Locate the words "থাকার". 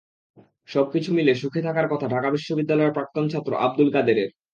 1.63-1.87